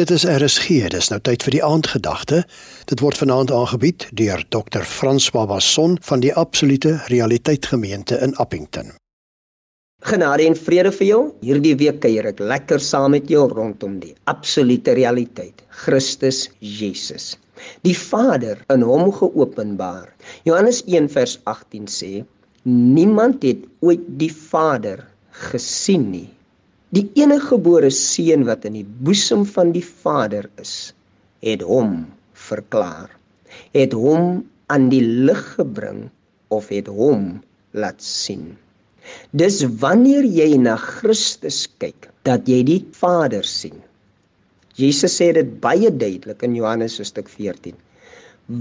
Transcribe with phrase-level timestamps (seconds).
[0.00, 2.38] Dit is RSG, dis nou tyd vir die aandgedagte.
[2.88, 4.86] Dit word vanaand aangebied deur Dr.
[4.88, 8.94] Frans Babasson van die Absolute Realiteit Gemeente in Appington.
[10.08, 11.20] Genade en vrede vir jou.
[11.44, 17.34] Hierdie week kuier ek lekker saam met jou rondom die absolute realiteit, Christus Jesus.
[17.84, 20.08] Die Vader in hom geopenbaar.
[20.48, 22.14] Johannes 1 vers 18 sê:
[22.64, 25.04] Niemand het ooit die Vader
[25.52, 26.30] gesien nie
[26.92, 30.92] Die eniggebore seun wat in die boesem van die Vader is,
[31.40, 32.02] het hom
[32.36, 33.08] verklaar.
[33.72, 34.42] Het hom
[34.72, 36.10] aan die lig gebring
[36.52, 37.38] of het hom
[37.72, 38.58] laat sien.
[39.32, 43.80] Dis wanneer jy na Christus kyk dat jy die Vader sien.
[44.76, 47.74] Jesus sê dit baie duidelik in Johannes hoofstuk 14.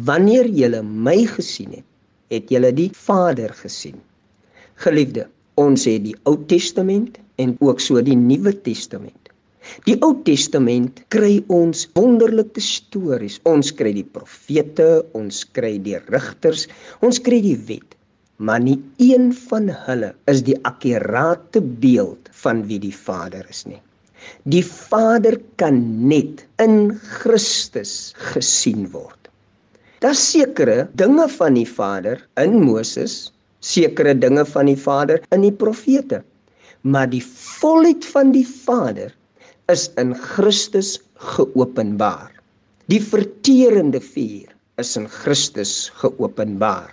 [0.08, 1.88] Wanneer jy my gesien het,
[2.32, 4.00] het jy die Vader gesien.
[4.80, 5.28] Geliefde,
[5.60, 9.22] ons het die Ou Testament en ook so die Nuwe Testament.
[9.86, 13.38] Die Ou Testament kry ons wonderlike stories.
[13.50, 14.88] Ons kry die profete,
[15.18, 16.66] ons kry die rigters,
[17.06, 17.94] ons kry die wet.
[18.42, 23.78] Maar nie een van hulle is die akkurate beeld van wie die Vader is nie.
[24.50, 25.78] Die Vader kan
[26.10, 29.30] net in Christus gesien word.
[30.02, 33.30] Daar's sekere dinge van die Vader in Moses,
[33.62, 36.24] sekere dinge van die Vader in die profete
[36.82, 39.14] maar die volheid van die Vader
[39.72, 40.98] is in Christus
[41.36, 42.32] geopenbaar.
[42.90, 44.50] Die verterende vuur
[44.82, 46.90] is in Christus geopenbaar.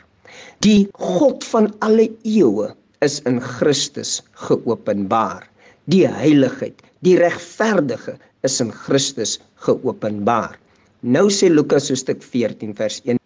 [0.63, 5.49] Die God van alle eeue is in Christus geopenbaar.
[5.89, 10.59] Die heiligheid, die regverdige is in Christus geopenbaar.
[11.01, 13.19] Nou sê Lukas hoofstuk 14 vers 1: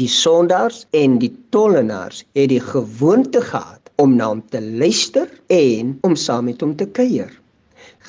[0.00, 5.96] Die sondaars en die tollenaars het die gewoonte gehad om na hom te luister en
[6.06, 7.30] om saam met hom te kuier.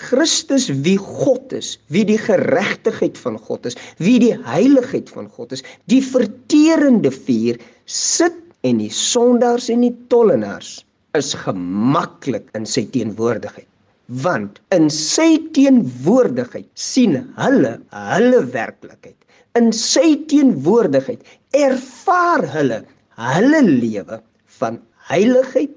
[0.09, 5.57] Christus wie God is, wie die geregtigheid van God is, wie die heiligheid van God
[5.57, 8.37] is, die verterende vuur sit
[8.67, 10.80] en die sondaars en die tollenaars
[11.17, 13.67] is gemaklik in sy teenwoordigheid
[14.25, 19.17] want in sy teenwoordigheid sien hulle hulle werklikheid
[19.59, 21.25] in sy teenwoordigheid
[21.58, 22.80] ervaar hulle
[23.19, 24.19] hulle lewe
[24.59, 24.80] van
[25.11, 25.75] heiligheid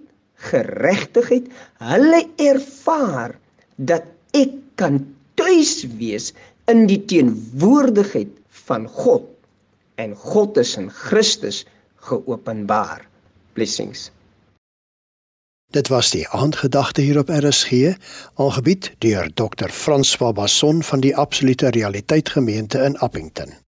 [0.51, 1.51] geregtigheid,
[1.83, 3.37] hulle ervaar
[3.77, 5.03] dat ek kan
[5.39, 6.33] tuis wees
[6.71, 8.33] in die teenwoordigheid
[8.67, 9.29] van God
[10.01, 11.65] en God is in Christus
[12.09, 13.07] geopenbaar.
[13.53, 14.11] Blessings.
[15.73, 17.95] Dit was die aandgedagte hier op RSG,
[18.35, 19.69] aangebied deur Dr.
[19.73, 23.62] Frans Babasson van die Absolute Realiteit Gemeente in Appington.